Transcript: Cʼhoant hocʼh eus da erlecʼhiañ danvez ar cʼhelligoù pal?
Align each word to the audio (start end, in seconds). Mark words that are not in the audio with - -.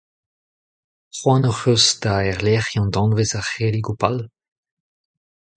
Cʼhoant 1.15 1.45
hocʼh 1.49 1.65
eus 1.73 1.85
da 2.01 2.13
erlecʼhiañ 2.31 2.87
danvez 2.93 3.31
ar 3.39 3.45
cʼhelligoù 3.51 3.97
pal? 4.01 4.17